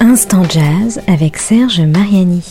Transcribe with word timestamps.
Instant 0.00 0.42
Jazz 0.48 1.00
avec 1.06 1.36
Serge 1.36 1.80
Mariani. 1.80 2.42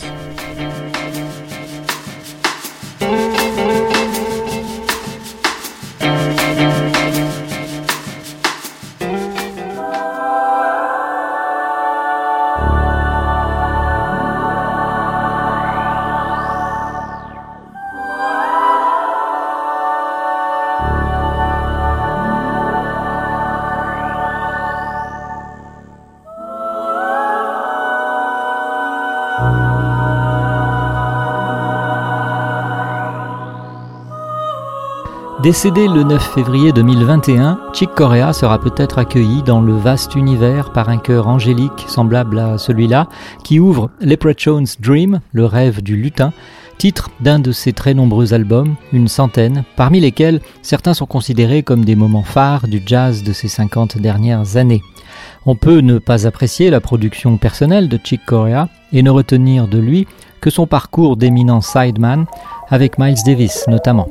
Décédé 35.42 35.86
le 35.86 36.02
9 36.02 36.34
février 36.34 36.72
2021, 36.72 37.60
Chick 37.74 37.90
Corea 37.94 38.32
sera 38.32 38.58
peut-être 38.58 38.96
accueilli 38.98 39.42
dans 39.42 39.60
le 39.60 39.74
vaste 39.74 40.14
univers 40.14 40.72
par 40.72 40.88
un 40.88 40.96
cœur 40.96 41.28
angélique 41.28 41.84
semblable 41.88 42.38
à 42.38 42.56
celui-là, 42.56 43.06
qui 43.44 43.60
ouvre 43.60 43.90
Leprechaun's 44.00 44.80
Dream, 44.80 45.20
le 45.32 45.44
rêve 45.44 45.82
du 45.82 45.94
lutin, 45.96 46.32
titre 46.78 47.10
d'un 47.20 47.38
de 47.38 47.52
ses 47.52 47.74
très 47.74 47.92
nombreux 47.92 48.32
albums, 48.32 48.76
une 48.94 49.08
centaine, 49.08 49.64
parmi 49.76 50.00
lesquels 50.00 50.40
certains 50.62 50.94
sont 50.94 51.06
considérés 51.06 51.62
comme 51.62 51.84
des 51.84 51.96
moments 51.96 52.22
phares 52.22 52.66
du 52.66 52.82
jazz 52.84 53.22
de 53.22 53.34
ces 53.34 53.48
50 53.48 53.98
dernières 53.98 54.56
années. 54.56 54.82
On 55.44 55.54
peut 55.54 55.80
ne 55.80 55.98
pas 55.98 56.26
apprécier 56.26 56.70
la 56.70 56.80
production 56.80 57.36
personnelle 57.36 57.90
de 57.90 58.00
Chick 58.02 58.24
Corea 58.24 58.70
et 58.90 59.02
ne 59.02 59.10
retenir 59.10 59.68
de 59.68 59.78
lui 59.78 60.06
que 60.40 60.48
son 60.48 60.66
parcours 60.66 61.18
d'éminent 61.18 61.60
sideman, 61.60 62.24
avec 62.70 62.98
Miles 62.98 63.22
Davis 63.26 63.66
notamment. 63.68 64.08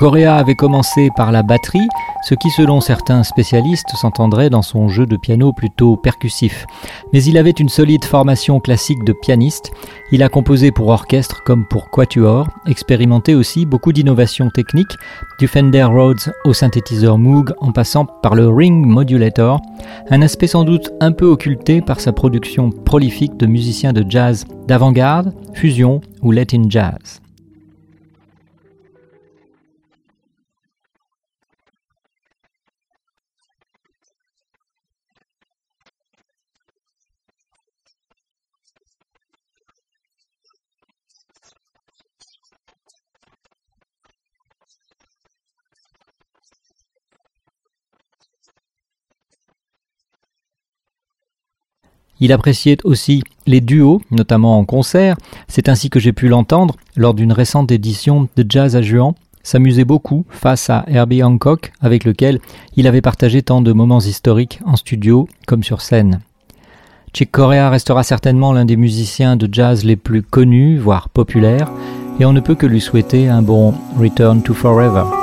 Correa 0.00 0.36
avait 0.36 0.54
commencé 0.54 1.10
par 1.14 1.30
la 1.30 1.42
batterie, 1.42 1.86
ce 2.26 2.34
qui 2.34 2.48
selon 2.48 2.80
certains 2.80 3.22
spécialistes 3.22 3.90
s'entendrait 4.00 4.48
dans 4.48 4.62
son 4.62 4.88
jeu 4.88 5.04
de 5.04 5.18
piano 5.18 5.52
plutôt 5.52 5.98
percussif. 5.98 6.64
Mais 7.12 7.22
il 7.22 7.36
avait 7.36 7.50
une 7.50 7.68
solide 7.68 8.06
formation 8.06 8.60
classique 8.60 9.04
de 9.04 9.12
pianiste, 9.12 9.72
il 10.10 10.22
a 10.22 10.30
composé 10.30 10.70
pour 10.70 10.88
orchestre 10.88 11.42
comme 11.44 11.66
pour 11.68 11.90
quatuor, 11.90 12.48
expérimenté 12.66 13.34
aussi 13.34 13.66
beaucoup 13.66 13.92
d'innovations 13.92 14.48
techniques, 14.48 14.96
du 15.38 15.46
Fender 15.46 15.84
Rhodes 15.84 16.32
au 16.46 16.54
synthétiseur 16.54 17.18
Moog 17.18 17.52
en 17.58 17.70
passant 17.70 18.06
par 18.06 18.34
le 18.34 18.48
Ring 18.48 18.86
Modulator, 18.86 19.60
un 20.08 20.22
aspect 20.22 20.46
sans 20.46 20.64
doute 20.64 20.92
un 21.00 21.12
peu 21.12 21.26
occulté 21.26 21.82
par 21.82 22.00
sa 22.00 22.14
production 22.14 22.70
prolifique 22.70 23.36
de 23.36 23.44
musiciens 23.44 23.92
de 23.92 24.06
jazz 24.08 24.46
d'avant-garde, 24.66 25.34
fusion 25.52 26.00
ou 26.22 26.32
Latin 26.32 26.62
jazz. 26.70 27.20
Il 52.20 52.32
appréciait 52.32 52.78
aussi 52.84 53.22
les 53.46 53.60
duos, 53.60 54.02
notamment 54.10 54.58
en 54.58 54.64
concert. 54.64 55.16
C'est 55.48 55.68
ainsi 55.68 55.90
que 55.90 55.98
j'ai 56.00 56.12
pu 56.12 56.28
l'entendre 56.28 56.76
lors 56.96 57.14
d'une 57.14 57.32
récente 57.32 57.72
édition 57.72 58.28
de 58.36 58.46
Jazz 58.48 58.76
à 58.76 58.82
Juan. 58.82 59.14
S'amusait 59.42 59.84
beaucoup 59.84 60.26
face 60.28 60.68
à 60.68 60.84
Herbie 60.86 61.22
Hancock, 61.22 61.72
avec 61.80 62.04
lequel 62.04 62.40
il 62.76 62.86
avait 62.86 63.00
partagé 63.00 63.42
tant 63.42 63.62
de 63.62 63.72
moments 63.72 64.00
historiques 64.00 64.60
en 64.66 64.76
studio 64.76 65.28
comme 65.46 65.64
sur 65.64 65.80
scène. 65.80 66.20
Chick 67.14 67.32
Corea 67.32 67.70
restera 67.70 68.02
certainement 68.02 68.52
l'un 68.52 68.66
des 68.66 68.76
musiciens 68.76 69.36
de 69.36 69.48
jazz 69.50 69.84
les 69.84 69.96
plus 69.96 70.22
connus, 70.22 70.78
voire 70.78 71.08
populaires, 71.08 71.72
et 72.20 72.24
on 72.24 72.32
ne 72.32 72.40
peut 72.40 72.54
que 72.54 72.66
lui 72.66 72.80
souhaiter 72.80 73.28
un 73.28 73.42
bon 73.42 73.74
Return 73.98 74.42
to 74.42 74.54
Forever. 74.54 75.19